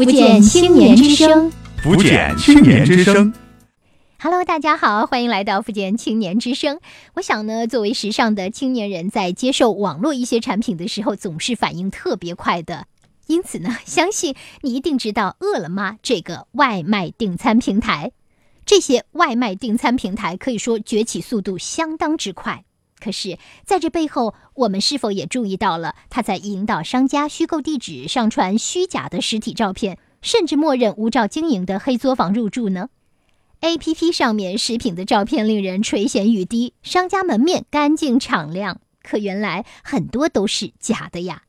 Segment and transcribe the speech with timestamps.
[0.00, 3.34] 福建青年之声，福建青年之声。
[4.18, 6.80] Hello，大家好，欢迎来到福建青年之声。
[7.16, 12.86] 我想呢，作为时尚的青年人，在接受网络一些产品的时候，总是反应特别快的。
[13.26, 18.12] 因此呢，相信你一定知道饿了么这个外卖订餐平台。
[18.64, 22.64] 这些外卖订餐平台可以说崛起速度相当之快。
[23.00, 32.90] 可是，在这背后，我们是否也注意到了他在引导商家虚构地址、上传虚假的实体照片，甚至默认无照经营的黑作坊入驻呢
[33.60, 41.42] ？A P P 上面食品的照片令人垂涎欲滴，商家门面干净敞亮，可原来很多都是假的呀！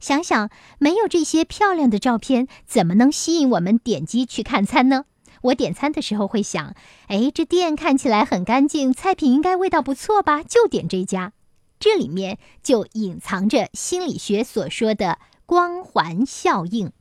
[0.00, 0.48] 想想
[0.78, 5.06] 没有这些漂亮的照片，怎么能吸引我们点击去看餐呢？
[5.42, 6.74] 我点餐的时候会想，
[7.06, 11.32] 哎，这店看起来很干净，菜品应该味道不错吧，就点这家。
[11.80, 16.92] 这里面就隐藏着心理学所说的光环效应。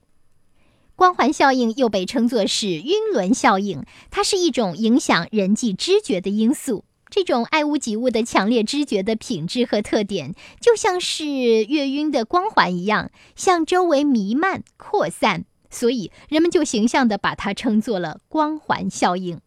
[0.96, 6.86] 光环效应又被称作是晕轮效应，它是一种影响人际知觉的因素。
[7.10, 19.42] 这种爱屋及乌的强烈知觉的品质和特点，就像是月晕的光环一样，向周围弥漫扩散，所以人们就形象地把它称作了光环效应。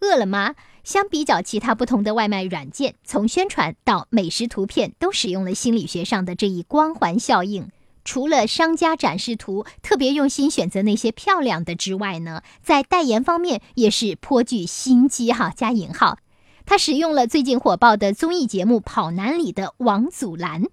[0.00, 7.70] 饿了么相比较其他不同的外卖软件，从宣传到美食图片，都使用了心理学上的这一光环效应。
[8.04, 16.18] 除了商家展示图特别用心选择那些漂亮的之外呢，在代言方面也是颇具心机哈，加引号。
[16.66, 20.64] 他使用了最近火爆的综艺节目《跑男》里的王祖蓝，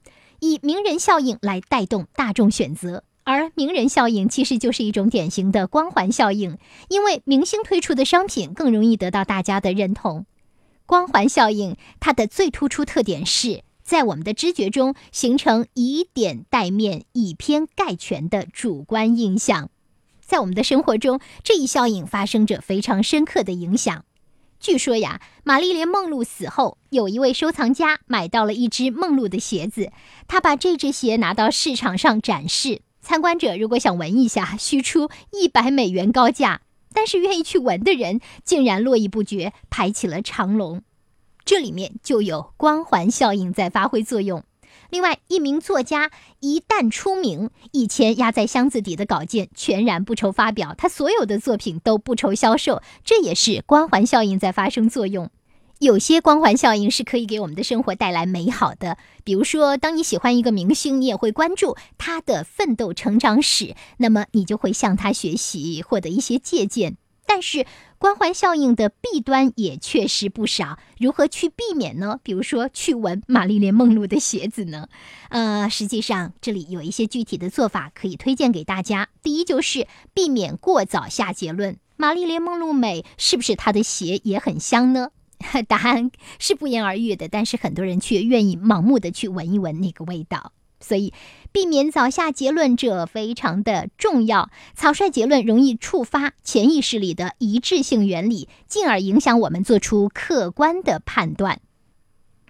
[0.41, 3.05] 以名人效应来带动大众选择。
[3.23, 6.57] 而名人效应其实就是一种典型的光环效应，
[6.89, 10.25] 因为明星推出的商品更容易得到大家的认同。
[10.85, 13.63] 光环效应它的最突出特点是。
[13.83, 19.69] 在我们的知觉中形成以点带面、以偏概全的主观印象，
[20.21, 24.05] 在我们的生活中，这一效应发生着非常深刻的影响。
[24.61, 29.91] 据说呀，玛丽莲梦露死后，有一位收藏家买到了一只梦露的鞋子，
[30.25, 36.61] 他把这只鞋拿到市场上展示，参观者如果想闻一下，需出一百美元高价，
[36.93, 40.81] 但是愿意去闻的人竟然络绎不绝，排起了长龙。
[41.43, 44.43] 这里面就有光环效应在发挥作用。
[44.89, 55.29] 另外，一名作家一旦出名，以前压在箱子底的稿件全然不愁发表，他所有的作品都不愁销售，这也是光环效应在发生作用。
[55.81, 66.97] 有些光环效应是可以给我们的生活带来美好的，比如说，当你喜欢一个明星，你也会关注他的奋斗成长史，那么你就会向他学习，获得一些借鉴。
[67.25, 67.65] 但是，
[67.97, 70.77] 光环效应的弊端也确实不少。
[70.99, 72.19] 如何去避免呢？
[72.21, 74.87] 比如说，去闻玛丽莲梦露的鞋子呢？
[75.29, 79.09] 呃，实际上这里有一些具体的做法可以推荐给大家。
[79.23, 81.77] 第一，就是避免过早下结论。
[81.97, 85.09] 玛丽莲梦露美，是不是她的鞋也很香呢？
[85.67, 87.27] 答案是不言而喻的。
[87.27, 90.53] 但是很多人却愿意盲目的去闻一闻那个味道。
[90.83, 91.13] 所以，
[91.51, 94.49] 避免早下结论，这非常的重要。
[94.73, 101.61] 草率结论容易触发潜意识里的一致性原理，进而影响我们做出客观的判断。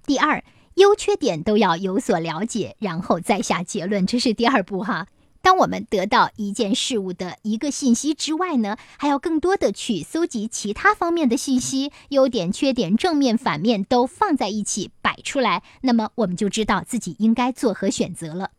[0.05, 5.07] 第二，优缺点都要有所了解，然后再下结论，这是第二步哈。
[5.41, 18.51] 当我们得到一件事物的一个信息之外呢，还要更多的去搜集其他方面的信息，优点、缺点、正面、反面都放在一起摆出来，那么我们就知道自己应该做何选择了。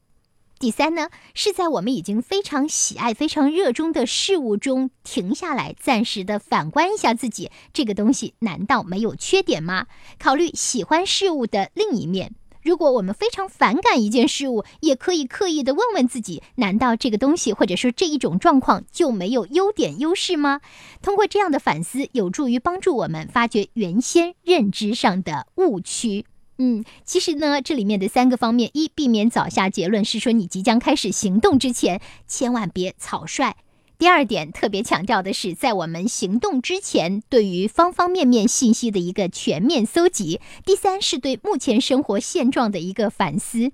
[0.59, 9.87] 第三呢，是在我们已经非常喜爱、非常热衷的事物中停下来，暂时的反观一下自己，这个东西难道没有缺点吗？
[10.21, 12.35] 考虑喜欢事物的另一面。
[12.63, 20.61] 如果我们非常反感一件事物，也可以刻意的问问自己：难道这个东西或者说这一种状况就没有优点优势吗？
[21.03, 26.25] 通过这样的反思，有助于帮助我们发掘原先认知上的误区。
[26.59, 33.57] 嗯，其实呢，这里面的三个方面：一、避免早下结论，是说你即将开始行动之前，千万别草率。
[34.03, 40.41] 第二点特别强调的是，在我们行动之前，对于方方面面信息的一个全面搜集。
[40.67, 43.71] 第三是对目前生活现状的一个反思。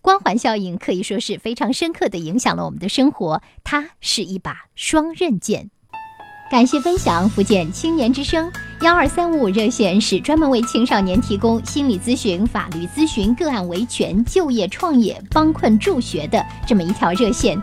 [0.00, 5.70] 光环效应可以说是非常深刻的影响了我们的生活，它是一把双刃剑。
[6.50, 8.50] 感谢分享，福建青年之声
[8.80, 17.56] 幺二三五五热线是专门为青少年提供心理咨询、法律咨询、个案维权、就业创业、帮困助学的这么一条热线。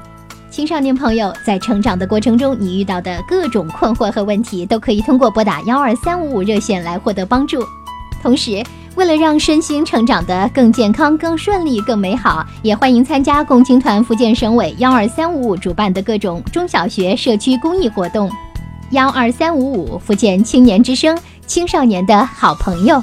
[0.51, 7.63] 青少年朋友在成长的过程中，你遇到的各种困惑和问题，都可以通过拨打幺二三五五热线来获得帮助。
[8.22, 8.63] 同时，
[8.96, 18.30] 为了让身心成长得更健康、更顺利、更美好，也欢迎参加共青团福建省委幺二三五五主办的各种中小学社区公益活动。
[18.90, 23.02] 幺二三五五福建青年之声，青少年的好朋友。